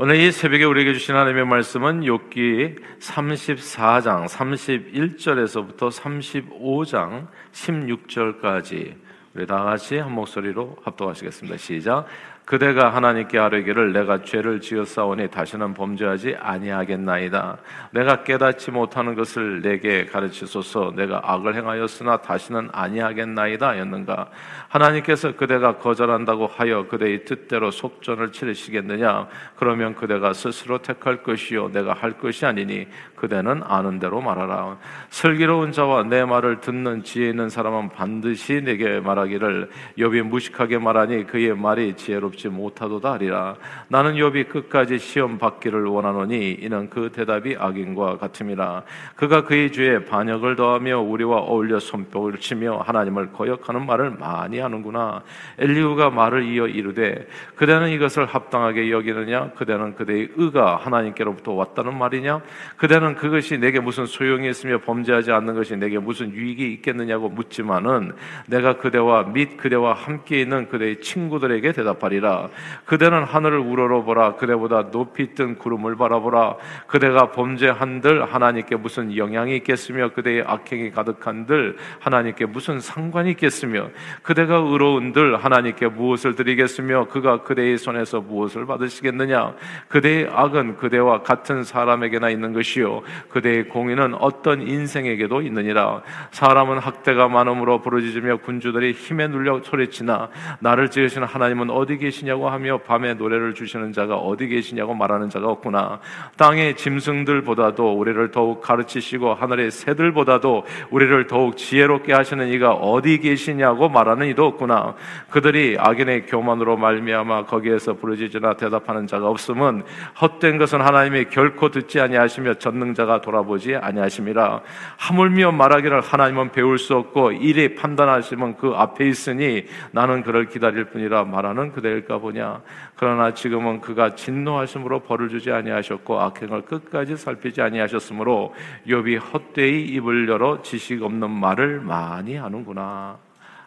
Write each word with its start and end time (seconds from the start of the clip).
오늘 0.00 0.14
이 0.14 0.30
새벽에 0.30 0.62
우리에게 0.62 0.92
주신 0.92 1.16
하나님의 1.16 1.44
말씀은 1.44 2.02
욥기 2.02 3.00
34장 3.00 4.28
31절에서부터 4.28 5.90
35장 5.90 7.26
16절까지 7.50 8.94
우리 9.34 9.44
다 9.44 9.64
같이 9.64 9.98
한 9.98 10.12
목소리로 10.12 10.76
합독하시겠습니다. 10.84 11.56
시작. 11.56 12.06
그대가 12.48 12.88
하나님께 12.94 13.38
아뢰기를 13.38 13.92
내가 13.92 14.22
죄를 14.22 14.62
지었사오니 14.62 15.28
다시는 15.28 15.74
범죄하지 15.74 16.36
아니하겠나이다. 16.40 17.58
내가 17.90 18.24
깨닫지 18.24 18.70
못하는 18.70 19.14
것을 19.14 19.60
내게 19.60 20.06
가르치소서. 20.06 20.94
내가 20.96 21.20
악을 21.24 21.56
행하였으나 21.56 22.22
다시는 22.22 22.70
아니하겠나이다. 22.72 23.78
였는가. 23.80 24.30
하나님께서 24.68 25.36
그대가 25.36 25.76
거절한다고 25.76 26.46
하여 26.46 26.86
그대의 26.88 27.26
뜻대로 27.26 27.70
속전을 27.70 28.32
치르시겠느냐? 28.32 29.28
그러면 29.56 29.94
그대가 29.94 30.32
스스로 30.32 30.78
택할 30.78 31.22
것이요 31.22 31.72
내가 31.72 31.92
할 31.92 32.12
것이 32.12 32.46
아니니 32.46 32.86
그대는 33.16 33.62
아는 33.62 33.98
대로 33.98 34.22
말하라. 34.22 34.78
슬기로운 35.10 35.72
자와 35.72 36.04
내 36.04 36.24
말을 36.24 36.60
듣는 36.62 37.02
지혜 37.02 37.28
있는 37.28 37.50
사람은 37.50 37.90
반드시 37.90 38.62
내게 38.62 39.00
말하기를 39.00 39.68
욥이 39.98 40.22
무식하게 40.22 40.78
말하니 40.78 41.26
그의 41.26 41.54
말이 41.54 41.94
지혜롭 41.94 42.37
줍지 42.38 42.48
못하도다 42.48 43.12
하리라. 43.12 43.56
나는 43.88 44.14
욥이 44.14 44.48
끝까지 44.48 44.98
시험 44.98 45.38
받기를 45.38 45.84
원하노니 45.84 46.58
이는 46.60 46.88
그 46.88 47.10
대답이 47.12 47.56
악인과 47.58 48.18
같음이라. 48.18 48.84
그가 49.16 49.44
그의 49.44 49.72
죄에 49.72 50.04
반역을 50.04 50.56
더하며 50.56 51.00
우리와 51.00 51.38
어울려 51.38 51.78
손뼉을 51.80 52.38
치며 52.38 52.78
하나님을 52.78 53.32
거역하는 53.32 53.84
말을 53.84 54.12
많이 54.12 54.58
하는구나. 54.58 55.22
엘리우가 55.58 56.10
말을 56.10 56.44
이어 56.44 56.68
이르되 56.68 57.26
그대는 57.56 57.90
이것을 57.90 58.26
합당하게 58.26 58.90
여기느냐? 58.90 59.50
그대는 59.50 59.96
그대의 59.96 60.30
의가 60.36 60.76
하나님께로부터 60.76 61.52
왔다는 61.52 61.98
말이냐? 61.98 62.40
그대는 62.76 63.16
그것이 63.16 63.58
내게 63.58 63.80
무슨 63.80 64.06
소용이 64.06 64.48
있으며 64.48 64.78
범죄하지 64.78 65.32
않는 65.32 65.54
것이 65.54 65.76
내게 65.76 65.98
무슨 65.98 66.32
유익이 66.32 66.72
있겠느냐고 66.74 67.28
묻지만은 67.28 68.12
내가 68.46 68.76
그대와 68.76 69.24
및 69.24 69.56
그대와 69.56 69.94
함께 69.94 70.40
있는 70.40 70.68
그대의 70.68 71.00
친구들에게 71.00 71.72
대답하리라. 71.72 72.27
아니라. 72.28 72.48
그대는 72.84 73.24
하늘을 73.24 73.58
우러러보라. 73.58 74.36
그대보다 74.36 74.90
높이 74.90 75.34
뜬 75.34 75.56
구름을 75.56 75.96
바라보라. 75.96 76.56
그대가 76.86 77.30
범죄한들 77.30 78.32
하나님께 78.32 78.76
무슨 78.76 79.16
영향이 79.16 79.56
있겠으며 79.56 80.10
그대의 80.10 80.44
악행이 80.46 80.90
가득한들 80.90 81.76
하나님께 82.00 82.46
무슨 82.46 82.80
상관이 82.80 83.32
있겠으며 83.32 83.88
그대가 84.22 84.56
의로운들 84.56 85.36
하나님께 85.36 85.88
무엇을 85.88 86.34
드리겠으며 86.34 87.08
그가 87.08 87.42
그대의 87.42 87.78
손에서 87.78 88.20
무엇을 88.20 88.66
받으시겠느냐? 88.66 89.54
그대의 89.88 90.28
악은 90.32 90.76
그대와 90.76 91.22
같은 91.22 91.64
사람에게나 91.64 92.28
있는 92.30 92.52
것이요. 92.52 93.02
그대의 93.30 93.68
공의는 93.68 94.14
어떤 94.14 94.62
인생에게도 94.62 95.42
있느니라. 95.42 96.02
사람은 96.30 96.78
학대가 96.78 97.28
많음으로 97.28 97.80
부르짖으며 97.80 98.38
군주들이 98.38 98.92
힘에 98.92 99.28
눌려 99.28 99.62
소리치나 99.62 100.28
나를 100.60 100.90
지으신 100.90 101.22
하나님은 101.22 101.70
어디 101.70 101.96
계시 101.96 102.07
계시냐고 102.08 102.48
하며 102.48 102.78
밤에 102.78 103.14
노래를 103.14 103.54
주시는 103.54 103.92
자가 103.92 104.16
어디 104.16 104.48
계시냐고 104.48 104.94
말하는 104.94 105.28
자가 105.28 105.48
없구나. 105.48 106.00
땅의 106.36 106.76
짐승들보다도 106.76 107.98
우리를 107.98 108.30
더욱 108.30 108.62
가르치시고 108.62 109.34
하늘의 109.34 109.70
새들보다도 109.70 110.64
우리를 110.90 111.26
더욱 111.26 111.56
지혜롭게 111.56 112.14
하시는 112.14 112.48
이가 112.48 112.72
어디 112.72 113.18
계시냐고 113.18 113.88
말하는 113.88 114.28
이도 114.28 114.46
없구나. 114.46 114.94
그들이 115.30 115.76
악인의 115.78 116.26
교만으로 116.26 116.76
말미암아 116.78 117.44
거기에서 117.44 117.94
부르짖으나 117.94 118.54
대답하는 118.54 119.06
자가 119.06 119.28
없음은 119.28 119.82
헛된 120.20 120.56
것은 120.58 120.80
하나님이 120.80 121.26
결코 121.26 121.68
듣지 121.68 122.00
아니하시며 122.00 122.54
전능자가 122.54 123.20
돌아보지 123.20 123.76
아니하심이라. 123.76 124.62
하물며 124.96 125.52
말하기를 125.52 126.00
하나님은 126.00 126.52
배울 126.52 126.78
수 126.78 126.96
없고 126.96 127.32
일이 127.32 127.74
판단하시면 127.74 128.56
그 128.56 128.72
앞에 128.74 129.06
있으니 129.06 129.64
나는 129.92 130.22
그를 130.22 130.46
기다릴 130.46 130.86
뿐이라 130.86 131.24
말하는 131.24 131.72
그들 131.72 131.97
될까 131.98 132.18
보냐. 132.18 132.62
그러나 132.96 133.34
지금은 133.34 133.80
그가 133.80 134.14
진노하심으로 134.14 135.00
벌을 135.00 135.28
주지 135.28 135.50
아니하셨고 135.50 136.20
악행을 136.20 136.62
끝까지 136.62 137.16
살피지 137.16 137.60
아니하셨으므로 137.62 138.54
욥이 138.86 139.32
헛되이 139.32 139.86
입을 139.86 140.28
열어 140.28 140.62
지식 140.62 141.02
없는 141.02 141.30
말을 141.30 141.80
많이 141.80 142.36
하는구나. 142.36 143.18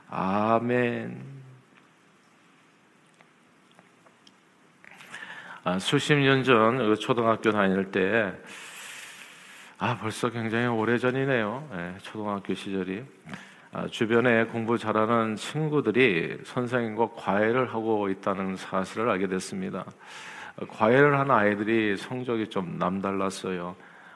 아멘. 0.10 1.42
아, 5.64 5.78
수십 5.78 6.16
년 6.16 6.44
전 6.44 6.96
초등학교 6.96 7.52
다닐 7.52 7.92
때, 7.92 8.34
아 9.78 9.96
벌써 9.98 10.30
굉장히 10.30 10.66
오래 10.66 10.98
전이네요. 10.98 11.70
네, 11.72 11.96
초등학교 12.02 12.54
시절이. 12.56 13.04
아, 13.74 13.88
주변에 13.88 14.44
공부 14.44 14.78
잘하는 14.78 15.38
친구들이 15.38 16.40
선생님과 16.44 17.12
과외를 17.16 17.74
하고 17.74 18.10
있다는 18.10 18.58
사실을 18.58 19.10
알게 19.10 19.28
됐습니다. 19.28 19.86
과외를 20.68 21.18
한 21.18 21.32
아이들이 21.32 21.96
성적이 21.96 22.50
좀 22.50 22.78
남달랐어요. 22.78 23.74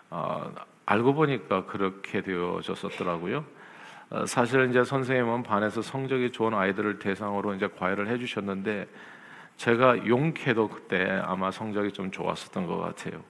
어, 0.09 0.51
알고 0.85 1.13
보니까 1.13 1.65
그렇게 1.67 2.21
되어졌었더라고요. 2.21 3.45
어, 4.09 4.25
사실 4.25 4.69
이제 4.69 4.83
선생님은 4.83 5.43
반에서 5.43 5.81
성적이 5.81 6.33
좋은 6.33 6.53
아이들을 6.53 6.99
대상으로 6.99 7.53
이제 7.53 7.69
과외를 7.79 8.09
해주셨는데 8.09 8.87
제가 9.55 10.05
용케도 10.05 10.67
그때 10.67 11.21
아마 11.23 11.49
성적이 11.49 11.93
좀 11.93 12.11
좋았었던 12.11 12.67
것 12.67 12.77
같아요. 12.77 13.23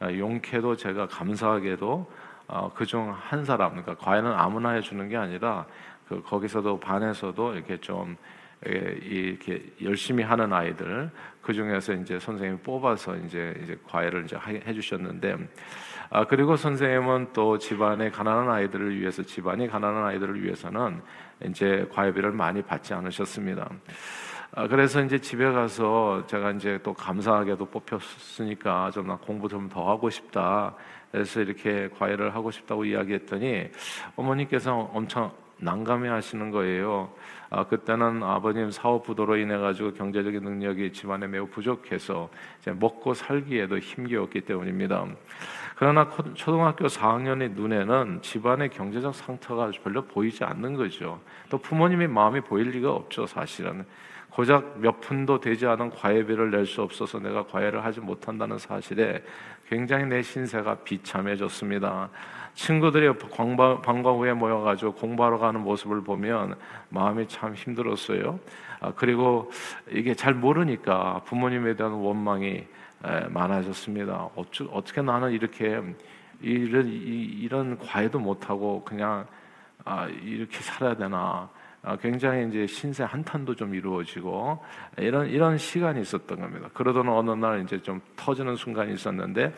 용케도 0.00 0.76
제가 0.76 1.08
감사하게도 1.08 2.08
어, 2.46 2.72
그중 2.74 3.14
한 3.16 3.44
사람, 3.44 3.70
그러니까 3.70 3.94
과외는 3.96 4.32
아무나 4.32 4.70
해주는 4.70 5.08
게 5.08 5.16
아니라 5.16 5.66
그 6.08 6.22
거기서도 6.22 6.80
반에서도 6.80 7.54
이렇게 7.54 7.78
좀 7.78 8.16
이렇게 8.66 9.62
열심히 9.82 10.22
하는 10.24 10.52
아이들 10.52 11.10
그 11.42 11.52
중에서 11.52 11.92
이제 11.94 12.18
선생님이 12.18 12.60
뽑아서 12.62 13.16
이제 13.16 13.54
이제 13.62 13.78
과외를 13.86 14.24
이제 14.24 14.38
해주셨는데 14.38 15.36
아 16.10 16.24
그리고 16.24 16.56
선생님은 16.56 17.28
또 17.32 17.58
집안의 17.58 18.12
가난한 18.12 18.50
아이들을 18.50 18.98
위해서 18.98 19.22
집안이 19.22 19.68
가난한 19.68 20.04
아이들을 20.04 20.42
위해서는 20.42 21.02
이제 21.46 21.86
과외비를 21.92 22.32
많이 22.32 22.62
받지 22.62 22.94
않으셨습니다. 22.94 23.68
아, 24.56 24.68
그래서 24.68 25.02
이제 25.02 25.18
집에 25.18 25.50
가서 25.50 26.24
제가 26.28 26.52
이제 26.52 26.78
또 26.84 26.94
감사하게도 26.94 27.66
뽑혔으니까 27.66 28.92
좀 28.92 29.16
공부 29.18 29.48
좀 29.48 29.68
더 29.68 29.90
하고 29.90 30.10
싶다. 30.10 30.76
그래서 31.10 31.40
이렇게 31.40 31.88
과외를 31.98 32.36
하고 32.36 32.52
싶다고 32.52 32.84
이야기했더니 32.84 33.68
어머니께서 34.14 34.90
엄청 34.92 35.32
난감해 35.56 36.08
하시는 36.08 36.52
거예요. 36.52 37.12
아, 37.50 37.64
그때는 37.64 38.22
아버님 38.22 38.70
사업 38.70 39.02
부도로 39.04 39.36
인해 39.38 39.56
가지고 39.56 39.92
경제적인 39.92 40.44
능력이 40.44 40.92
집안에 40.92 41.26
매우 41.26 41.48
부족해서 41.48 42.28
이제 42.60 42.70
먹고 42.70 43.14
살기에도 43.14 43.78
힘겨웠기 43.78 44.42
때문입니다. 44.42 45.04
그러나 45.74 46.08
초등학교 46.34 46.86
4학년의 46.86 47.54
눈에는 47.54 48.22
집안의 48.22 48.68
경제적 48.70 49.16
상태가 49.16 49.72
별로 49.82 50.02
보이지 50.02 50.44
않는 50.44 50.74
거죠. 50.74 51.20
또 51.50 51.58
부모님의 51.58 52.06
마음이 52.06 52.40
보일 52.42 52.70
리가 52.70 52.92
없죠, 52.92 53.26
사실은. 53.26 53.84
고작 54.34 54.80
몇 54.80 55.00
푼도 55.00 55.38
되지 55.38 55.64
않은 55.64 55.90
과외비를 55.90 56.50
낼 56.50 56.66
수 56.66 56.82
없어서 56.82 57.20
내가 57.20 57.46
과외를 57.46 57.84
하지 57.84 58.00
못한다는 58.00 58.58
사실에 58.58 59.22
굉장히 59.68 60.06
내 60.06 60.22
신세가 60.22 60.78
비참해졌습니다. 60.82 62.10
친구들이 62.54 63.16
방과, 63.30 64.10
후에 64.12 64.32
모여가지고 64.32 64.94
공부하러 64.94 65.38
가는 65.38 65.60
모습을 65.60 66.02
보면 66.02 66.56
마음이 66.88 67.28
참 67.28 67.54
힘들었어요. 67.54 68.40
아, 68.80 68.92
그리고 68.96 69.52
이게 69.88 70.14
잘 70.14 70.34
모르니까 70.34 71.22
부모님에 71.26 71.76
대한 71.76 71.92
원망이 71.92 72.48
에, 73.04 73.20
많아졌습니다. 73.28 74.30
어쩌, 74.34 74.64
어떻게 74.64 75.00
나는 75.00 75.30
이렇게 75.30 75.80
이런, 76.40 76.88
이, 76.88 77.46
런 77.48 77.78
과외도 77.78 78.18
못하고 78.18 78.82
그냥 78.82 79.26
아, 79.84 80.08
이렇게 80.08 80.58
살아야 80.58 80.96
되나. 80.96 81.48
아, 81.84 81.96
굉장히 81.96 82.48
이제 82.48 82.66
신세 82.66 83.04
한탄도 83.04 83.54
좀 83.54 83.74
이루어지고 83.74 84.58
이런 84.96 85.28
이런 85.28 85.58
시간이 85.58 86.00
있었던 86.00 86.40
겁니다. 86.40 86.68
그러던 86.72 87.08
어느 87.08 87.30
날 87.32 87.62
이제 87.62 87.80
좀 87.82 88.00
터지는 88.16 88.56
순간이 88.56 88.94
있었는데 88.94 89.52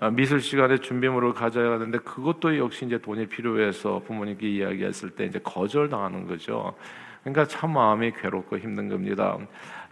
아, 0.00 0.10
미술 0.10 0.40
시간에 0.40 0.78
준비물을 0.78 1.34
가져야 1.34 1.72
하는데 1.72 1.98
그것도 1.98 2.56
역시 2.56 2.86
이제 2.86 2.98
돈이 2.98 3.26
필요해서 3.26 4.02
부모님께 4.06 4.48
이야기했을 4.48 5.10
때 5.10 5.26
이제 5.26 5.38
거절당하는 5.42 6.26
거죠. 6.26 6.74
그러니까 7.32 7.46
참 7.46 7.72
마음이 7.72 8.12
괴롭고 8.12 8.58
힘든 8.58 8.88
겁니다. 8.88 9.38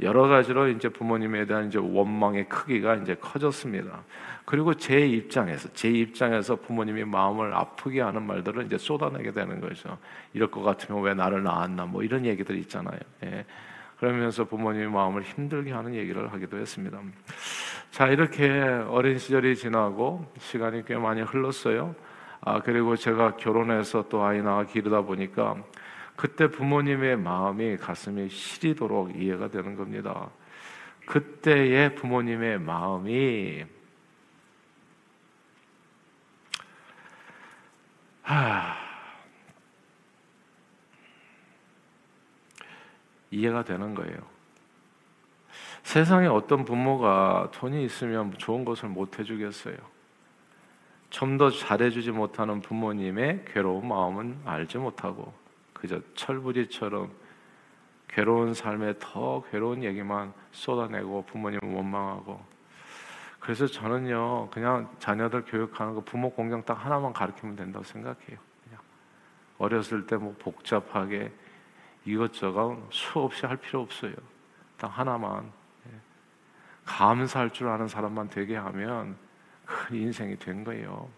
여러 0.00 0.28
가지로 0.28 0.68
이제 0.68 0.88
부모님에 0.88 1.46
대한 1.46 1.68
이제 1.68 1.78
원망의 1.78 2.48
크기가 2.48 2.94
이제 2.96 3.14
커졌습니다. 3.14 4.02
그리고 4.44 4.74
제 4.74 5.06
입장에서 5.06 5.68
제 5.72 5.90
입장에서 5.90 6.56
부모님이 6.56 7.04
마음을 7.04 7.54
아프게 7.54 8.00
하는 8.00 8.22
말들을 8.22 8.66
이제 8.66 8.78
쏟아내게 8.78 9.32
되는 9.32 9.60
거죠. 9.60 9.98
이럴 10.34 10.50
것 10.50 10.62
같으면 10.62 11.02
왜 11.02 11.14
나를 11.14 11.42
낳았나 11.42 11.86
뭐 11.86 12.02
이런 12.02 12.24
얘기들이 12.24 12.60
있잖아요. 12.60 12.98
예. 13.24 13.44
그러면서 13.98 14.44
부모님의 14.44 14.90
마음을 14.90 15.22
힘들게 15.22 15.72
하는 15.72 15.94
얘기를 15.94 16.30
하기도 16.32 16.58
했습니다. 16.58 17.00
자, 17.90 18.08
이렇게 18.08 18.60
어린 18.88 19.18
시절이 19.18 19.56
지나고 19.56 20.30
시간이 20.38 20.84
꽤 20.84 20.96
많이 20.96 21.22
흘렀어요. 21.22 21.94
아, 22.42 22.60
그리고 22.60 22.94
제가 22.94 23.36
결혼해서 23.36 24.04
또 24.08 24.22
아이 24.22 24.42
낳아 24.42 24.64
기르다 24.64 25.00
보니까 25.00 25.56
그때 26.16 26.48
부모님의 26.48 27.16
마음이 27.18 27.76
가슴이 27.76 28.28
시리도록 28.28 29.14
이해가 29.16 29.48
되는 29.48 29.76
겁니다. 29.76 30.30
그때의 31.06 31.94
부모님의 31.94 32.58
마음이 32.58 33.64
하, 38.22 38.74
이해가 43.30 43.64
되는 43.64 43.94
거예요. 43.94 44.16
세상에 45.82 46.26
어떤 46.26 46.64
부모가 46.64 47.50
돈이 47.52 47.84
있으면 47.84 48.36
좋은 48.38 48.64
것을 48.64 48.88
못 48.88 49.18
해주겠어요. 49.18 49.76
좀 51.10 51.38
더 51.38 51.50
잘해주지 51.50 52.10
못하는 52.10 52.60
부모님의 52.60 53.44
괴로운 53.46 53.86
마음은 53.86 54.40
알지 54.44 54.78
못하고 54.78 55.32
그저 55.86 56.00
철부지처럼 56.14 57.12
괴로운 58.08 58.54
삶에 58.54 58.94
더 58.98 59.42
괴로운 59.50 59.84
얘기만 59.84 60.32
쏟아내고 60.50 61.24
부모님을 61.26 61.74
원망하고 61.74 62.40
그래서 63.38 63.66
저는요 63.66 64.50
그냥 64.50 64.90
자녀들 64.98 65.44
교육하는 65.44 65.94
거 65.94 66.00
부모 66.00 66.30
공경 66.30 66.64
딱 66.64 66.74
하나만 66.74 67.12
가르치면 67.12 67.54
된다고 67.54 67.84
생각해요. 67.84 68.38
그냥 68.64 68.80
어렸을 69.58 70.06
때 70.06 70.16
뭐 70.16 70.34
복잡하게 70.38 71.32
이것저것 72.04 72.78
수없이 72.90 73.46
할 73.46 73.56
필요 73.56 73.82
없어요. 73.82 74.14
딱 74.76 74.88
하나만 74.88 75.52
예. 75.86 75.90
감사할 76.84 77.50
줄 77.50 77.68
아는 77.68 77.86
사람만 77.86 78.28
되게 78.30 78.56
하면 78.56 79.16
큰 79.64 79.96
인생이 79.96 80.36
된 80.38 80.64
거예요. 80.64 81.08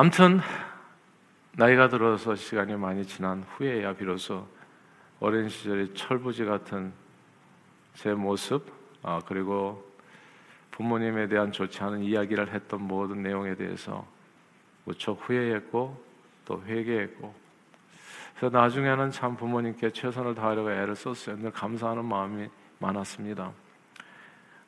아무튼 0.00 0.40
나이가 1.52 1.90
들어서 1.90 2.34
시간이 2.34 2.74
많이 2.74 3.04
지난 3.04 3.42
후에야 3.42 3.92
비로소 3.92 4.46
어린 5.20 5.46
시절의 5.46 5.92
철부지 5.92 6.46
같은 6.46 6.90
제 7.92 8.14
모습 8.14 8.64
아, 9.02 9.20
그리고 9.26 9.86
부모님에 10.70 11.28
대한 11.28 11.52
좋지 11.52 11.82
않은 11.82 12.02
이야기를 12.02 12.50
했던 12.50 12.80
모든 12.80 13.22
내용에 13.22 13.54
대해서 13.56 14.06
무척 14.86 15.20
후회했고 15.20 16.02
또 16.46 16.62
회개했고 16.64 17.34
그래서 18.38 18.58
나중에는 18.58 19.10
참 19.10 19.36
부모님께 19.36 19.90
최선을 19.90 20.34
다하려고 20.34 20.70
애를 20.70 20.96
썼어요. 20.96 21.36
늘 21.36 21.50
감사하는 21.50 22.06
마음이 22.06 22.48
많았습니다. 22.78 23.52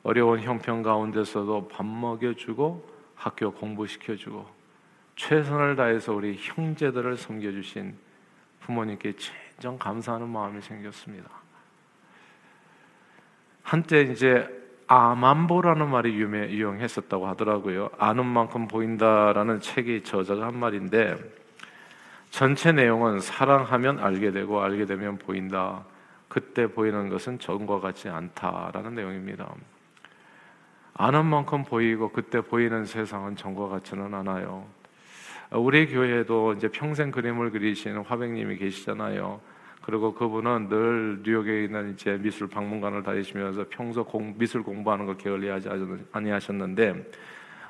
어려운 0.03 0.41
형편 0.41 0.83
가운데서도 0.83 1.69
밥 1.69 1.83
먹여주고 1.83 2.87
학교 3.15 3.51
공부시켜주고 3.51 4.62
최선을 5.15 5.75
다해서 5.75 6.13
우리 6.13 6.35
형제들을 6.37 7.17
섬겨주신 7.17 7.95
부모님께 8.61 9.13
진정 9.13 9.77
감사하는 9.77 10.27
마음이 10.29 10.61
생겼습니다. 10.61 11.29
한때 13.61 14.01
이제 14.01 14.47
아만보라는 14.87 15.89
말이 15.89 16.13
유명, 16.13 16.49
유용했었다고 16.49 17.27
하더라고요. 17.27 17.89
아는 17.97 18.25
만큼 18.25 18.67
보인다라는 18.67 19.59
책의 19.59 20.03
저자가 20.03 20.47
한 20.47 20.57
말인데 20.57 21.17
전체 22.29 22.71
내용은 22.71 23.19
사랑하면 23.19 23.99
알게 23.99 24.31
되고 24.31 24.61
알게 24.61 24.85
되면 24.85 25.17
보인다. 25.17 25.83
그때 26.27 26.67
보이는 26.67 27.09
것은 27.09 27.39
전과 27.39 27.79
같지 27.79 28.09
않다라는 28.09 28.95
내용입니다. 28.95 29.53
아는 30.95 31.25
만큼 31.25 31.63
보이고 31.63 32.09
그때 32.11 32.41
보이는 32.41 32.85
세상은 32.85 33.35
전과 33.35 33.67
같지는 33.69 34.13
않아요. 34.13 34.67
우리 35.55 35.85
교회에도 35.85 36.53
이제 36.53 36.67
평생 36.67 37.11
그림을 37.11 37.51
그리시는 37.51 38.01
화백님이 38.01 38.57
계시잖아요. 38.57 39.39
그리고 39.83 40.13
그분은 40.13 40.69
늘 40.69 41.19
뉴욕에 41.23 41.65
있는 41.65 41.91
이제 41.93 42.17
미술 42.19 42.47
박물관을 42.47 43.03
다니시면서 43.03 43.65
평소 43.69 44.03
공, 44.03 44.33
미술 44.37 44.63
공부하는 44.63 45.05
걸 45.05 45.17
게을리하지 45.17 45.69
아니하셨는데 46.11 47.11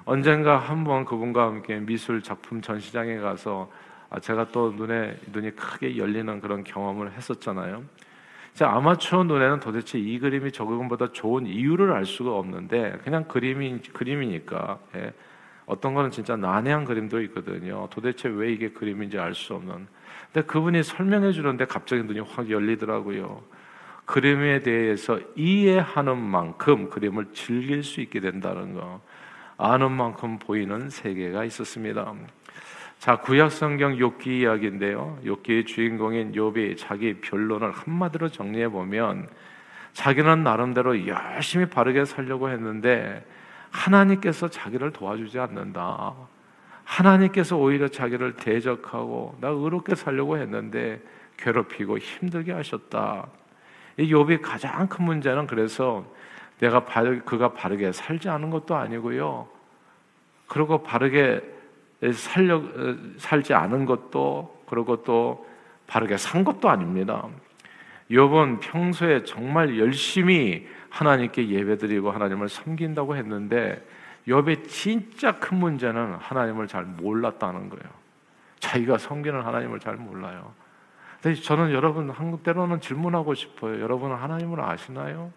언젠가 0.06 0.58
한번 0.58 1.04
그분과 1.04 1.44
함께 1.44 1.80
미술 1.80 2.22
작품 2.22 2.62
전시장에 2.62 3.18
가서 3.18 3.70
아, 4.10 4.20
제가 4.20 4.50
또 4.52 4.72
눈에 4.72 5.18
눈이 5.34 5.52
크게 5.52 5.98
열리는 5.98 6.40
그런 6.40 6.64
경험을 6.64 7.12
했었잖아요. 7.14 7.84
제 8.54 8.64
아마추어 8.64 9.24
눈에는 9.24 9.60
도대체 9.60 9.98
이 9.98 10.20
그림이 10.20 10.52
저 10.52 10.64
그림보다 10.64 11.12
좋은 11.12 11.48
이유를 11.48 11.92
알 11.92 12.06
수가 12.06 12.32
없는데 12.36 13.00
그냥 13.04 13.24
그림이 13.28 13.80
그림이니까 13.92 14.80
예. 14.96 15.12
어떤 15.66 15.94
거는 15.94 16.12
진짜 16.12 16.36
난해한 16.36 16.86
그림도 16.86 17.22
있거든요. 17.24 17.88
도대체 17.90 18.30
왜 18.30 18.52
이게 18.52 18.70
그림인지 18.70 19.18
알 19.18 19.34
수 19.34 19.54
없는. 19.56 19.88
근데 20.32 20.46
그분이 20.48 20.84
설명해 20.84 21.32
주는데 21.32 21.66
갑자기 21.66 22.04
눈이 22.04 22.20
확 22.22 22.50
열리더라고요. 22.50 23.42
그림에 24.06 24.60
대해서 24.60 25.20
이해하는 25.36 26.18
만큼 26.18 26.90
그림을 26.90 27.28
즐길 27.34 27.84
수 27.84 28.02
있게 28.02 28.20
된다는 28.20 28.74
거. 28.74 29.02
아는 29.58 29.92
만큼 29.92 30.40
보이는 30.40 30.90
세계가 30.90 31.46
있었습니다. 31.46 32.14
자, 33.00 33.18
구약 33.18 33.52
성경 33.52 33.98
욥기 33.98 34.28
이야기인데요. 34.28 35.20
욥기의 35.24 35.68
주인공인 35.68 36.32
욥이 36.34 36.78
자기 36.78 37.16
변론을 37.16 37.72
한마디로 37.72 38.30
정리해 38.30 38.70
보면 38.70 39.28
자기는 39.94 40.44
나름대로 40.44 41.08
열심히 41.08 41.66
바르게 41.66 42.06
살려고 42.06 42.50
했는데 42.50 43.26
하나님께서 43.74 44.48
자기를 44.48 44.92
도와주지 44.92 45.40
않는다. 45.40 46.14
하나님께서 46.84 47.58
오히려 47.58 47.88
자기를 47.88 48.36
대적하고 48.36 49.36
나 49.42 49.50
의롭게 49.50 49.96
살려고 49.96 50.38
했는데 50.38 51.02
괴롭히고 51.38 51.98
힘들게 51.98 52.54
하셨다. 52.54 53.28
이 53.98 54.14
욥이 54.14 54.42
가장 54.42 54.88
큰 54.88 55.06
문제는 55.06 55.48
그래서 55.48 56.06
내가 56.60 56.86
바르, 56.86 57.22
그가 57.24 57.54
바르게 57.54 57.92
살지 57.92 58.30
않은 58.30 58.52
것도 58.52 58.76
아니고요. 58.76 59.48
그리고 60.48 60.84
바르게 60.84 61.42
살려 62.14 62.62
살지 63.18 63.54
않은 63.54 63.86
것도 63.86 64.64
그리고 64.70 65.04
또 65.04 65.48
바르게 65.88 66.18
산 66.18 66.44
것도 66.44 66.70
아닙니다. 66.70 67.28
욥은 68.12 68.60
평소에 68.60 69.24
정말 69.24 69.80
열심히 69.80 70.68
하나님께 70.94 71.50
예배드리고 71.50 72.12
하나님을 72.12 72.50
섬긴다고 72.50 73.16
했는데 73.16 73.84
욥의 74.28 74.68
진짜 74.68 75.32
큰 75.32 75.58
문제는 75.58 76.14
하나님을 76.14 76.68
잘 76.68 76.86
몰랐다는 76.86 77.70
거예요. 77.70 77.84
자기가 78.60 79.00
섬기는 79.00 79.42
하나님을 79.42 79.80
잘 79.80 79.96
몰라요. 79.96 80.54
근데 81.20 81.42
저는 81.42 81.72
여러분 81.72 82.12
한국 82.12 82.44
때로는 82.44 82.80
질문하고 82.80 83.34
싶어요. 83.34 83.82
여러분은 83.82 84.16
하나님을 84.16 84.62
아시나요? 84.62 85.34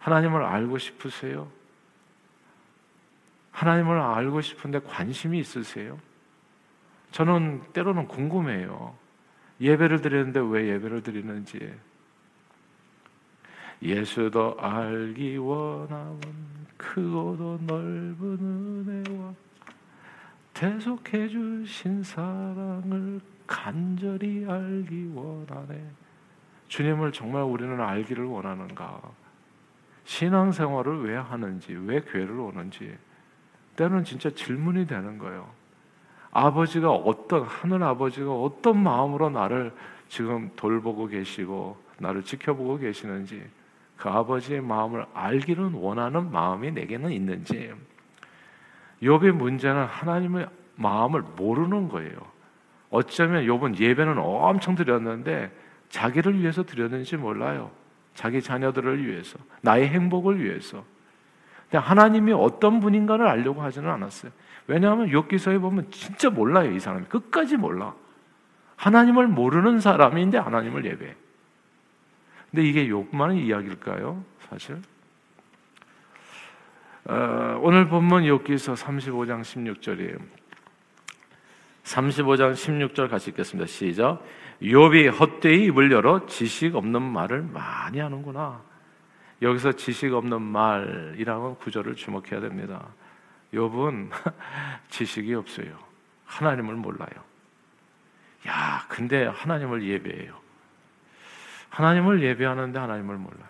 하나님을 0.00 0.44
알고 0.44 0.76
싶으세요? 0.76 1.48
하나님을 3.52 3.98
알고 3.98 4.42
싶은데 4.42 4.80
관심이 4.80 5.38
있으세요? 5.38 5.98
저는 7.10 7.62
때로는 7.72 8.06
궁금해요. 8.06 8.94
예배를 9.62 10.02
드리는데 10.02 10.40
왜 10.40 10.68
예배를 10.68 11.02
드리는지. 11.02 11.72
예수도 13.82 14.56
알기 14.58 15.36
원하면 15.38 16.20
크고도 16.76 17.58
넓은 17.66 18.38
은혜와 18.86 19.34
대속해 20.52 21.28
주신 21.28 22.02
사랑을 22.02 23.20
간절히 23.46 24.44
알기 24.46 25.10
원하네. 25.14 25.82
주님을 26.68 27.12
정말 27.12 27.42
우리는 27.42 27.80
알기를 27.80 28.24
원하는가? 28.24 29.00
신앙생활을 30.04 31.04
왜 31.04 31.16
하는지, 31.16 31.72
왜 31.72 32.00
교회를 32.00 32.38
오는지 32.38 32.96
때는 33.76 34.04
진짜 34.04 34.30
질문이 34.30 34.86
되는 34.86 35.18
거예요. 35.18 35.50
아버지가 36.32 36.90
어떤 36.90 37.42
하늘 37.44 37.82
아버지가 37.82 38.30
어떤 38.30 38.82
마음으로 38.82 39.30
나를 39.30 39.72
지금 40.08 40.50
돌보고 40.56 41.06
계시고 41.06 41.76
나를 41.98 42.22
지켜보고 42.22 42.78
계시는지 42.78 43.42
그 44.00 44.08
아버지의 44.08 44.62
마음을 44.62 45.04
알기를 45.12 45.72
원하는 45.74 46.32
마음이 46.32 46.72
내게는 46.72 47.12
있는지 47.12 47.70
욥의 49.02 49.32
문제는 49.32 49.84
하나님의 49.84 50.48
마음을 50.76 51.22
모르는 51.36 51.88
거예요. 51.88 52.16
어쩌면 52.88 53.44
욥은 53.44 53.78
예배는 53.78 54.16
엄청 54.18 54.74
드렸는데 54.74 55.52
자기를 55.90 56.40
위해서 56.40 56.64
드렸는지 56.64 57.18
몰라요. 57.18 57.70
자기 58.14 58.42
자녀들을 58.42 59.06
위해서, 59.06 59.38
나의 59.60 59.88
행복을 59.88 60.42
위해서. 60.42 60.82
근데 61.70 61.78
하나님이 61.78 62.32
어떤 62.32 62.80
분인가를 62.80 63.26
알려고 63.26 63.62
하지는 63.62 63.90
않았어요. 63.90 64.32
왜냐하면 64.66 65.08
욥기서에 65.10 65.60
보면 65.60 65.90
진짜 65.90 66.30
몰라요, 66.30 66.72
이 66.72 66.80
사람이. 66.80 67.04
끝까지 67.06 67.56
몰라. 67.56 67.94
하나님을 68.76 69.28
모르는 69.28 69.78
사람인데 69.78 70.38
하나님을 70.38 70.84
예배해. 70.86 71.14
근데 72.50 72.64
이게 72.66 72.88
욥만의 72.88 73.46
이야기일까요? 73.46 74.24
사실. 74.48 74.80
어, 77.04 77.60
오늘 77.62 77.88
본문 77.88 78.24
욥기서 78.24 78.76
35장 78.76 79.42
16절이에요. 79.42 80.20
35장 81.84 82.52
16절 82.52 83.08
같이 83.08 83.30
읽겠습니다. 83.30 83.66
시작. 83.66 84.22
욥이 84.62 85.18
헛되이 85.18 85.66
입을 85.66 85.90
열어 85.92 86.26
지식 86.26 86.74
없는 86.76 87.02
말을 87.02 87.42
많이 87.42 87.98
하는구나. 87.98 88.62
여기서 89.42 89.72
지식 89.72 90.12
없는 90.12 90.42
말이라는 90.42 91.54
구절을 91.56 91.94
주목해야 91.94 92.40
됩니다. 92.40 92.86
욥은 93.54 94.10
지식이 94.90 95.34
없어요. 95.34 95.78
하나님을 96.26 96.74
몰라요. 96.74 97.08
야, 98.46 98.84
근데 98.88 99.26
하나님을 99.26 99.82
예배해요. 99.82 100.39
하나님을 101.80 102.22
예배하는데 102.22 102.78
하나님을 102.78 103.16
몰라요. 103.16 103.48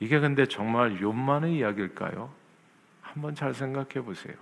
이게 0.00 0.18
근데 0.20 0.46
정말 0.46 0.98
욥만의 0.98 1.58
이야기일까요? 1.58 2.30
한번 3.02 3.34
잘 3.34 3.52
생각해 3.52 4.02
보세요. 4.04 4.34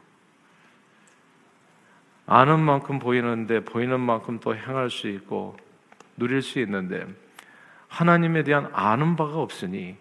아는 2.27 2.61
만큼 2.61 3.01
보이는데 3.01 3.65
보이는 3.65 3.99
만큼 3.99 4.39
또 4.39 4.55
행할 4.55 4.91
수 4.91 5.09
있고 5.09 5.57
누릴 6.17 6.41
수 6.41 6.61
있는데 6.61 7.07
하나님에 7.89 8.45
대한 8.45 8.71
아는 8.73 9.17
바가 9.17 9.39
없으니 9.39 9.97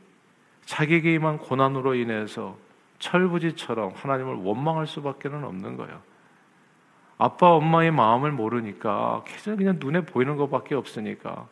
자기에게 0.66 1.14
임한 1.16 1.40
고난으로 1.40 1.96
인해서 1.96 2.58
철부지처럼 3.00 3.94
하나님을 3.96 4.36
원망할 4.36 4.86
수밖에는 4.86 5.44
없는 5.44 5.78
거예요. 5.78 6.00
아빠 7.18 7.50
엄마의 7.52 7.92
마음을 7.92 8.32
모르니까 8.32 9.24
그냥 9.46 9.78
눈에 9.80 10.02
보이는 10.02 10.36
것밖에 10.38 10.76
없으니까 10.76 11.48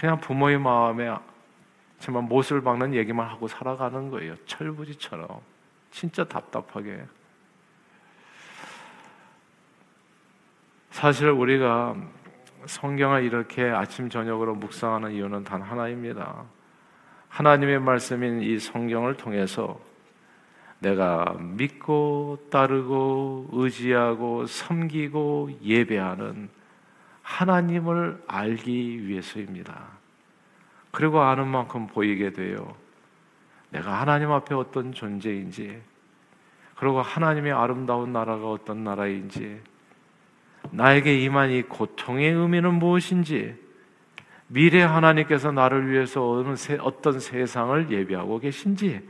그냥 0.00 0.18
부모의 0.18 0.58
마음에 0.58 1.14
정말 1.98 2.22
못을 2.22 2.62
박는 2.62 2.94
얘기만 2.94 3.28
하고 3.28 3.46
살아가는 3.46 4.08
거예요. 4.08 4.34
철부지처럼 4.46 5.28
진짜 5.90 6.24
답답하게. 6.24 7.04
사실 10.90 11.28
우리가 11.28 11.96
성경을 12.64 13.24
이렇게 13.24 13.64
아침 13.64 14.08
저녁으로 14.08 14.54
묵상하는 14.54 15.12
이유는 15.12 15.44
단 15.44 15.60
하나입니다. 15.60 16.44
하나님의 17.28 17.80
말씀인 17.80 18.40
이 18.40 18.58
성경을 18.58 19.18
통해서 19.18 19.78
내가 20.78 21.36
믿고 21.38 22.46
따르고 22.50 23.50
의지하고 23.52 24.46
섬기고 24.46 25.58
예배하는 25.62 26.48
하나님을 27.30 28.22
알기 28.26 29.06
위해서입니다. 29.06 29.86
그리고 30.90 31.20
아는 31.20 31.46
만큼 31.46 31.86
보이게 31.86 32.32
돼요. 32.32 32.74
내가 33.70 34.00
하나님 34.00 34.32
앞에 34.32 34.54
어떤 34.54 34.92
존재인지, 34.92 35.80
그리고 36.74 37.00
하나님의 37.00 37.52
아름다운 37.52 38.12
나라가 38.12 38.50
어떤 38.50 38.82
나라인지, 38.82 39.60
나에게 40.72 41.20
임한 41.20 41.50
이 41.50 41.62
고통의 41.62 42.32
의미는 42.32 42.74
무엇인지, 42.74 43.54
미래 44.48 44.82
하나님께서 44.82 45.52
나를 45.52 45.88
위해서 45.88 46.44
어떤 46.80 47.20
세상을 47.20 47.90
예비하고 47.92 48.40
계신지, 48.40 49.08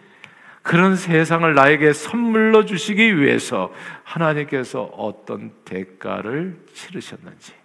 그런 0.62 0.94
세상을 0.94 1.54
나에게 1.54 1.94
선물로 1.94 2.66
주시기 2.66 3.18
위해서 3.18 3.72
하나님께서 4.04 4.82
어떤 4.82 5.52
대가를 5.64 6.60
치르셨는지, 6.74 7.59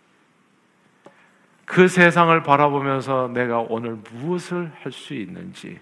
그 1.66 1.88
세상을 1.88 2.42
바라보면서 2.44 3.30
내가 3.34 3.60
오늘 3.60 3.98
무엇을 4.14 4.72
할 4.82 4.92
수 4.92 5.14
있는지, 5.14 5.80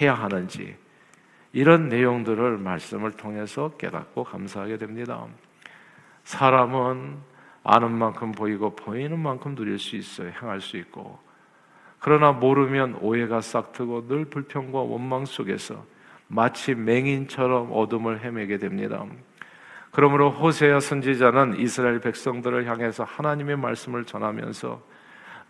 해야 0.00 0.14
하는지, 0.14 0.76
이런 1.52 1.88
내용들을 1.88 2.58
말씀을 2.58 3.12
통해서 3.12 3.70
깨닫고 3.78 4.24
감사하게 4.24 4.76
됩니다. 4.76 5.26
사람은 6.24 7.16
아는 7.62 7.90
만큼 7.92 8.32
보이고 8.32 8.74
보이는 8.74 9.18
만큼 9.18 9.54
누릴 9.54 9.78
수 9.78 9.96
있어요. 9.96 10.30
행할 10.40 10.60
수 10.60 10.76
있고. 10.76 11.18
그러나 11.98 12.32
모르면 12.32 12.98
오해가 13.00 13.40
싹트고 13.40 14.08
늘 14.08 14.24
불평과 14.24 14.78
원망 14.80 15.26
속에서 15.26 15.84
마치 16.28 16.74
맹인처럼 16.74 17.70
어둠을 17.72 18.20
헤매게 18.20 18.58
됩니다. 18.58 19.04
그러므로 19.90 20.30
호세아 20.30 20.80
선지자는 20.80 21.58
이스라엘 21.58 22.00
백성들을 22.00 22.66
향해서 22.66 23.04
하나님의 23.04 23.56
말씀을 23.56 24.04
전하면서 24.04 24.80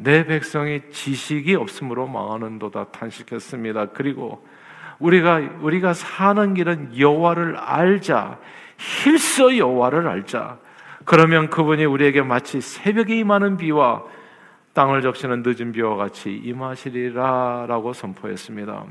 내 0.03 0.25
백성이 0.25 0.81
지식이 0.91 1.55
없으므로 1.57 2.07
망하는도다 2.07 2.85
탄식했습니다. 2.85 3.91
그리고 3.91 4.47
우리가 4.99 5.41
우리가 5.61 5.93
사는 5.93 6.55
길은 6.55 6.99
여호와를 6.99 7.57
알자. 7.59 8.39
힐서 8.79 9.59
여호와를 9.59 10.09
알자. 10.09 10.59
그러면 11.05 11.51
그분이 11.51 11.85
우리에게 11.85 12.23
마치 12.23 12.63
새벽에 12.63 13.19
임하는 13.19 13.59
비와 13.59 14.03
땅을 14.73 15.03
적시는 15.03 15.43
늦은 15.45 15.73
비와 15.73 15.97
같이 15.97 16.35
임하시리라라고 16.35 17.93
선포했습니다. 17.93 18.85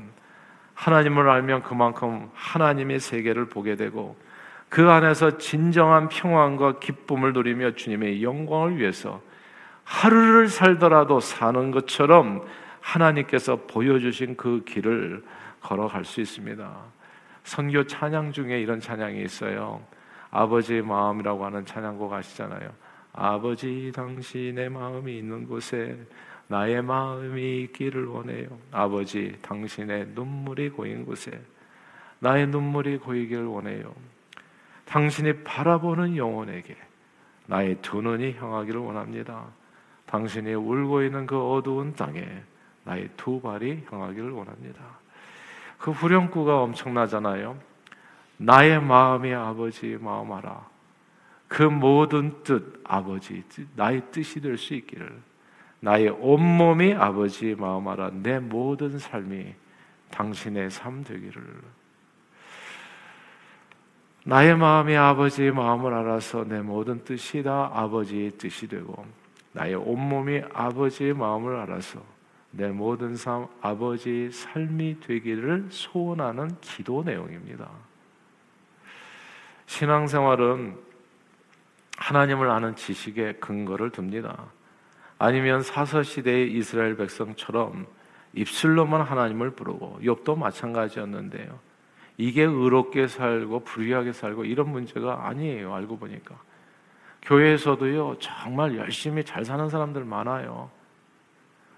하나님을 0.75 1.27
알면 1.27 1.63
그만큼 1.63 2.29
하나님의 2.35 2.99
세계를 2.99 3.49
보게 3.49 3.75
되고 3.75 4.15
그 4.69 4.91
안에서 4.91 5.39
진정한 5.39 6.07
평안과 6.07 6.77
기쁨을 6.77 7.33
누리며 7.33 7.71
주님의 7.71 8.21
영광을 8.21 8.77
위해서 8.77 9.21
하루를 9.89 10.49
살더라도 10.49 11.19
사는 11.19 11.71
것처럼 11.71 12.45
하나님께서 12.79 13.55
보여주신 13.65 14.37
그 14.37 14.63
길을 14.63 15.23
걸어갈 15.61 16.05
수 16.05 16.21
있습니다. 16.21 16.71
선교 17.43 17.83
찬양 17.83 18.31
중에 18.31 18.61
이런 18.61 18.79
찬양이 18.79 19.23
있어요. 19.23 19.81
아버지의 20.29 20.83
마음이라고 20.83 21.43
하는 21.43 21.65
찬양곡 21.65 22.13
아시잖아요. 22.13 22.69
아버지 23.13 23.91
당신의 23.93 24.69
마음이 24.69 25.17
있는 25.17 25.47
곳에 25.47 25.97
나의 26.47 26.83
마음이 26.83 27.63
있기를 27.63 28.05
원해요. 28.05 28.47
아버지, 28.71 29.35
당신의 29.41 30.09
눈물이 30.13 30.69
고인 30.69 31.03
곳에 31.03 31.31
나의 32.19 32.47
눈물이 32.47 32.99
고이기를 32.99 33.45
원해요. 33.45 33.91
당신이 34.85 35.43
바라보는 35.43 36.15
영혼에게 36.15 36.77
나의 37.47 37.79
두 37.81 38.03
눈이 38.03 38.33
향하기를 38.33 38.79
원합니다. 38.79 39.58
당신이 40.09 40.55
울고 40.55 41.03
있는 41.03 41.27
그 41.27 41.39
어두운 41.39 41.93
땅에 41.93 42.25
나의 42.83 43.09
두 43.15 43.39
발이 43.39 43.85
향하기를 43.91 44.31
원합니다. 44.31 44.81
그 45.77 45.91
후렴구가 45.91 46.61
엄청나잖아요. 46.63 47.55
나의 48.37 48.81
마음이 48.81 49.31
아버지 49.33 49.97
마음 50.01 50.31
알아. 50.31 50.67
그 51.47 51.61
모든 51.61 52.43
뜻 52.43 52.81
아버지 52.83 53.43
나의 53.75 54.01
뜻이 54.11 54.41
될 54.41 54.57
수 54.57 54.73
있기를 54.73 55.21
나의 55.79 56.09
온몸이 56.09 56.93
아버지의 56.93 57.55
마음 57.55 57.87
알아 57.87 58.11
내 58.11 58.39
모든 58.39 58.97
삶이 58.97 59.53
당신의 60.11 60.71
삶 60.71 61.03
되기를 61.03 61.43
나의 64.25 64.57
마음이 64.57 64.95
아버지의 64.95 65.51
마음을 65.51 65.93
알아서 65.93 66.43
내 66.45 66.61
모든 66.61 67.03
뜻이 67.03 67.43
다 67.43 67.71
아버지의 67.73 68.31
뜻이 68.31 68.67
되고 68.67 69.05
나의 69.51 69.75
온몸이 69.75 70.41
아버지의 70.53 71.13
마음을 71.13 71.55
알아서 71.55 72.01
내 72.51 72.69
모든 72.69 73.15
삶 73.15 73.47
아버지의 73.61 74.31
삶이 74.31 74.99
되기를 75.01 75.67
소원하는 75.69 76.59
기도 76.61 77.03
내용입니다. 77.03 77.69
신앙생활은 79.67 80.77
하나님을 81.97 82.49
아는 82.49 82.75
지식에 82.75 83.33
근거를 83.33 83.91
둡니다. 83.91 84.45
아니면 85.19 85.61
사서 85.61 86.01
시대의 86.01 86.53
이스라엘 86.53 86.95
백성처럼 86.95 87.85
입술로만 88.33 89.01
하나님을 89.01 89.51
부르고 89.51 89.99
욥도 90.01 90.37
마찬가지였는데요. 90.37 91.59
이게 92.17 92.43
의롭게 92.43 93.07
살고 93.07 93.61
불의하게 93.61 94.13
살고 94.13 94.45
이런 94.45 94.69
문제가 94.69 95.27
아니에요. 95.27 95.73
알고 95.73 95.99
보니까 95.99 96.35
교회에서도요 97.21 98.17
정말 98.19 98.75
열심히 98.77 99.23
잘 99.23 99.45
사는 99.45 99.69
사람들 99.69 100.03
많아요. 100.05 100.69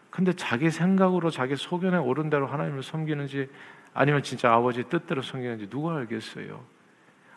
근데 0.10 0.34
자기 0.34 0.70
생각으로 0.70 1.30
자기 1.30 1.56
소견에 1.56 1.98
오른 1.98 2.30
대로 2.30 2.48
하나님을 2.48 2.84
섬기는지 2.84 3.50
아니면 3.94 4.24
진짜 4.24 4.54
아버지 4.54 4.84
뜻대로 4.84 5.22
섬기는지 5.22 5.70
누가 5.70 5.96
알겠어요? 5.96 6.62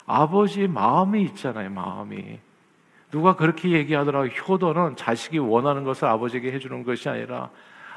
아버지 0.05 0.67
마음이 0.67 1.23
있잖아요, 1.23 1.69
마음이. 1.71 2.39
누가 3.11 3.35
그렇게 3.35 3.71
얘기하더라고 3.71 4.27
효도는 4.27 4.95
자식이 4.97 5.39
원하는 5.39 5.83
것을 5.83 6.07
아버지에게 6.07 6.51
해주는 6.51 6.83
것이 6.83 7.07
아니라 7.07 7.49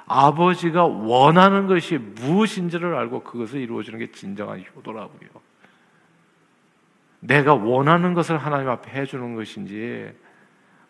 아버지가 0.06 0.84
원하는 0.84 1.66
것이 1.66 1.98
무엇인지를 1.98 2.94
알고 2.94 3.24
그것을 3.24 3.60
이루어주는 3.60 3.98
게 3.98 4.10
진정한 4.10 4.64
효도라고요. 4.74 5.28
내가 7.20 7.54
원하는 7.54 8.14
것을 8.14 8.38
하나님 8.38 8.68
앞에 8.68 8.90
해주는 8.90 9.34
것인지 9.34 10.12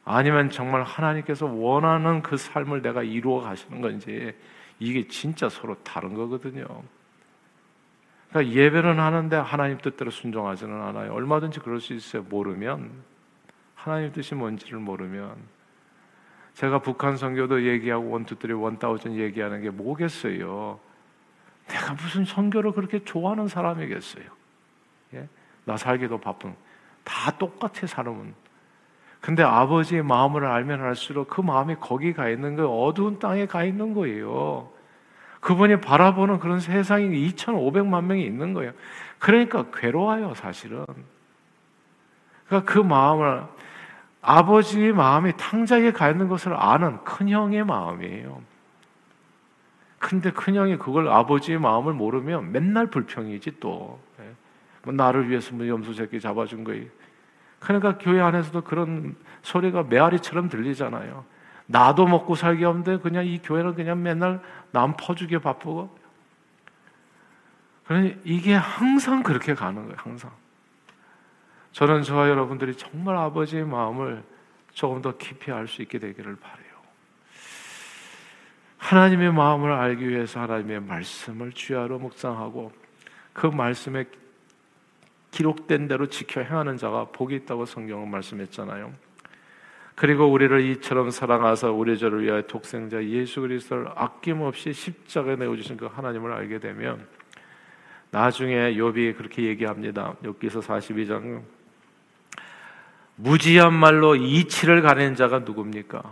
아니면 0.05 0.51
정말 0.51 0.83
하나님께서 0.85 1.47
원하는 1.47 2.23
그 2.23 2.37
삶을 2.37 2.83
내가 2.83 3.03
이루어 3.03 3.41
가시는 3.41 3.81
건지 3.81 4.35
이게 4.79 5.07
진짜 5.09 5.49
서로 5.49 5.75
다른 5.83 6.15
거거든요. 6.15 6.67
그러니까 8.31 8.55
예배는 8.55 9.01
하는데 9.01 9.37
하나님 9.37 9.79
뜻대로 9.79 10.11
순종하지는 10.11 10.81
않아요. 10.81 11.13
얼마든지 11.13 11.61
그럴 11.61 11.81
수 11.81 11.95
있어요. 11.95 12.23
모르면 12.23 12.91
하나님 13.75 14.13
뜻이 14.13 14.35
뭔지를 14.35 14.79
모르면 14.79 15.37
제가 16.55 16.81
북한 16.81 17.17
선교도 17.17 17.67
얘기하고 17.67 18.11
원투들이 18.11 18.53
원다우전 18.53 19.15
얘기하는 19.15 19.63
게 19.63 19.71
뭐겠어요? 19.71 20.81
내가 21.69 21.95
무슨 21.95 22.25
선교를 22.25 22.73
그렇게 22.73 23.05
좋아하는 23.05 23.47
사람이겠어요? 23.47 24.25
예? 25.15 25.29
나 25.69 25.77
살기도 25.77 26.19
바쁜 26.19 26.57
다 27.05 27.31
똑같아 27.33 27.87
사람은. 27.87 28.35
근데 29.21 29.43
아버지의 29.43 30.03
마음을 30.03 30.47
알면 30.47 30.81
알수록 30.81 31.29
그 31.29 31.43
마음이 31.43 31.77
거기 31.79 32.15
가 32.15 32.29
있는 32.31 32.57
거 32.57 32.67
어두운 32.67 33.19
땅에 33.19 33.47
가 33.47 33.65
있는 33.65 33.93
거예요. 33.93 34.71
그분이 35.41 35.81
바라보는 35.81 36.39
그런 36.39 36.61
세상이 36.61 37.09
2,500만 37.09 38.05
명이 38.05 38.25
있는 38.25 38.55
거예요. 38.55 38.73
그러니까 39.19 39.67
괴로워요, 39.71 40.35
사실은. 40.35 40.87
그러니까 42.47 42.73
그 42.73 42.79
마음을 42.79 43.45
아버지의 44.23 44.95
마음이 44.95 45.37
탕자에 45.37 45.93
가 45.93 46.09
있는 46.09 46.29
것을 46.29 46.55
아는 46.55 47.05
큰 47.05 47.29
형의 47.29 47.63
마음이에요. 47.65 48.41
근데 49.99 50.31
큰 50.33 50.55
형이 50.55 50.79
그걸 50.79 51.09
아버지의 51.09 51.59
마음을 51.59 51.93
모르면 51.93 52.53
맨날 52.53 52.87
불평이지 52.87 53.61
또. 53.61 54.01
예. 54.89 54.91
뭐 54.91 54.95
나를 54.95 55.29
위해서 55.29 55.55
뭐 55.55 55.69
염소 55.69 55.93
새끼 55.93 56.19
잡아준 56.21 56.65
거예요. 56.65 56.87
그러니까 57.61 57.99
교회 57.99 58.21
안에서도 58.21 58.63
그런 58.63 59.17
소리가 59.43 59.83
메아리처럼 59.85 60.49
들리잖아요. 60.49 61.25
나도 61.67 62.07
먹고 62.07 62.35
살기 62.35 62.65
없는데 62.65 62.99
그냥 62.99 63.27
이 63.27 63.39
교회는 63.39 63.75
그냥 63.75 64.03
맨날 64.03 64.41
남 64.71 64.95
퍼주기 64.97 65.39
바쁘고. 65.39 65.99
그러니 67.87 68.17
이게 68.25 68.55
항상 68.55 69.23
그렇게 69.23 69.55
가는 69.55 69.83
거예요. 69.83 69.97
항상. 69.99 70.31
저는 71.73 72.03
저와 72.03 72.29
여러분들이 72.29 72.75
정말 72.75 73.17
아버지의 73.17 73.65
마음을 73.65 74.23
조금 74.73 75.03
더 75.03 75.17
깊이 75.17 75.53
알 75.53 75.67
수 75.67 75.83
있게 75.83 75.99
되기를 75.99 76.37
바래요. 76.37 76.69
하나님의 78.79 79.33
마음을 79.33 79.73
알기 79.73 80.09
위해서 80.09 80.41
하나님의 80.41 80.81
말씀을 80.81 81.53
주야로 81.53 81.99
묵상하고 81.99 82.73
그 83.33 83.47
말씀에 83.47 84.07
기록된 85.39 85.87
대로 85.87 86.07
지켜 86.07 86.41
행하는 86.41 86.77
자가 86.77 87.07
복이 87.13 87.37
있다고 87.37 87.65
성경은 87.65 88.11
말씀했잖아요. 88.11 88.93
그리고 89.95 90.27
우리를 90.27 90.61
이처럼 90.71 91.13
사랑하사 91.13 91.71
우리 91.71 91.97
저를 91.97 92.25
위하여 92.25 92.43
독생자 92.43 93.05
예수 93.05 93.43
그리스도를 93.43 93.87
아낌없이 93.95 94.73
십자가에 94.73 95.37
내어 95.37 95.55
주신 95.55 95.77
그 95.77 95.87
하나님을 95.87 96.33
알게 96.33 96.59
되면 96.59 97.07
나중에 98.11 98.75
욥이 98.75 99.17
그렇게 99.17 99.45
얘기합니다. 99.45 100.17
욥기서 100.25 100.61
42장 100.61 101.43
무지한 103.15 103.75
말로 103.75 104.17
이치를 104.17 104.83
가는 104.83 105.15
자가 105.15 105.41
누굽니까? 105.41 106.03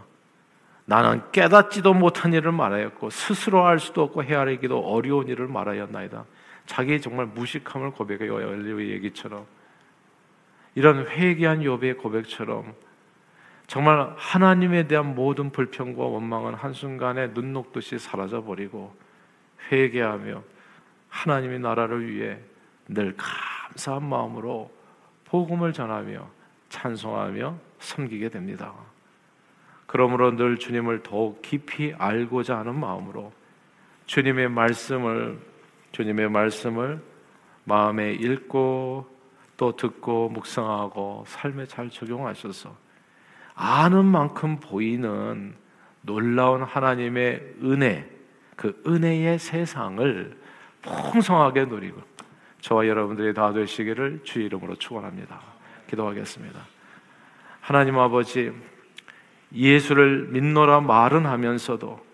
나는 0.85 1.23
깨닫지도 1.33 1.95
못한 1.95 2.33
일을 2.33 2.53
말하였고 2.53 3.11
스스로 3.11 3.67
알 3.67 3.81
수도 3.81 4.05
없고 4.05 4.23
헤아리기도 4.23 4.79
어려운 4.79 5.27
일을 5.27 5.49
말하였나이다. 5.49 6.25
자기 6.67 7.01
정말 7.01 7.27
무식함을 7.27 7.93
고백해요. 7.93 8.41
엘리의 8.41 8.91
얘기처럼 8.91 9.47
이런 10.75 11.07
회개한 11.07 11.61
욥의 11.61 11.99
고백처럼 11.99 12.75
정말 13.67 14.13
하나님에 14.17 14.87
대한 14.87 15.15
모든 15.15 15.51
불평과 15.51 16.05
원망은 16.05 16.55
한순간에 16.55 17.33
눈 17.33 17.53
녹듯이 17.53 17.99
사라져 17.99 18.45
버리고 18.45 18.95
회개하며 19.73 20.43
하나님의 21.09 21.61
나라를 21.61 22.09
위해 22.13 22.39
늘 22.89 23.17
감사한 23.17 24.05
마음으로 24.05 24.71
복음을 25.25 25.73
전하며 25.73 26.29
찬송하며 26.69 27.59
섬기게 27.81 28.29
됩니다. 28.29 28.73
그러므로 29.87 30.37
늘 30.37 30.59
주님을 30.59 31.03
더욱 31.03 31.43
깊이 31.43 31.95
알고자 31.97 32.59
하는 32.59 32.79
마음으로 32.79 33.33
주님의 34.07 34.51
말씀을 34.51 35.39
주님의 35.93 36.31
말씀을 36.31 37.03
마음에 37.65 38.13
읽고 38.13 39.07
또 39.57 39.77
듣고 39.77 40.29
묵상하고 40.29 41.25
삶에 41.27 41.67
잘 41.67 41.91
적용하셔서 41.91 42.77
아는 43.55 44.05
만큼 44.05 44.61
보이는 44.61 45.55
놀라운 46.03 46.63
하나님의 46.63 47.55
은혜, 47.63 48.09
그 48.55 48.81
은혜의 48.87 49.39
세상을 49.39 50.37
풍성하게 50.83 51.65
누리고 51.65 52.01
저와 52.61 52.87
여러분들이 52.87 53.35
다 53.35 53.53
되시기를 53.53 54.21
주 54.25 54.41
이름으로 54.41 54.77
축원합니다. 54.77 55.41
기도하겠습니다. 55.89 56.61
하나님 57.61 57.99
아버지 57.99 58.53
예수를 59.53 60.29
믿노라 60.29 60.81
말은 60.81 61.27
하면서도 61.27 62.05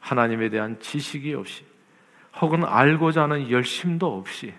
하나님에 0.00 0.48
대한 0.48 0.78
지식이 0.80 1.34
없이 1.34 1.64
혹은 2.40 2.64
알고자 2.64 3.24
하는 3.24 3.50
열심도 3.50 4.16
없이 4.16 4.54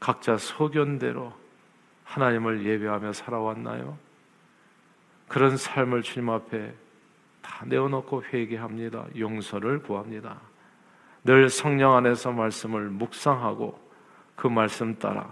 각자 0.00 0.36
소견대로 0.36 1.32
하나님을 2.04 2.64
예배하며 2.64 3.12
살아왔나요? 3.12 3.98
그런 5.26 5.56
삶을 5.56 6.02
주님 6.02 6.30
앞에 6.30 6.72
다 7.42 7.64
내어놓고 7.66 8.24
회개합니다. 8.32 9.06
용서를 9.18 9.82
구합니다. 9.82 10.40
늘 11.24 11.50
성령 11.50 11.94
안에서 11.94 12.32
말씀을 12.32 12.88
묵상하고 12.88 13.78
그 14.36 14.46
말씀 14.46 14.98
따라 14.98 15.30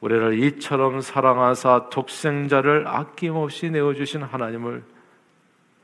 우리를 0.00 0.42
이처럼 0.42 1.00
사랑하사 1.00 1.90
독생자를 1.90 2.88
아낌없이 2.88 3.70
내어주신 3.70 4.22
하나님을 4.22 4.82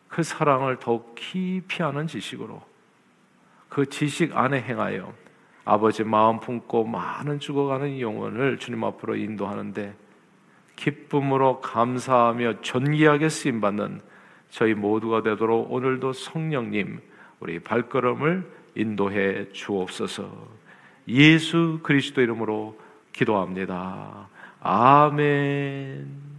그 0.09 0.23
사랑을 0.23 0.79
더욱 0.79 1.15
깊이 1.15 1.83
하는 1.83 2.07
지식으로 2.07 2.63
그 3.69 3.87
지식 3.89 4.37
안에 4.37 4.61
행하여 4.63 5.13
아버지 5.65 6.05
마음 6.05 6.41
품고 6.41 6.85
많은 6.85 7.41
죽어가는 7.41 8.01
영혼을 8.01 8.59
주님 8.59 8.85
앞으로 8.85 9.17
인도하는데 9.17 9.95
기쁨으로 10.77 11.61
감사하며 11.61 12.61
존귀하게 12.61 13.29
쓰임 13.29 13.61
받는 13.61 14.01
저희 14.51 14.75
모두가 14.75 15.23
되도록 15.23 15.73
오늘도 15.73 16.13
성령님 16.13 17.01
우리 17.41 17.59
발걸음을 17.59 18.49
인도해 18.77 19.51
주옵소서. 19.53 20.31
예수 21.09 21.81
그리스도 21.83 22.21
이름으로 22.21 22.79
기도합니다. 23.13 24.29
아멘. 24.61 26.36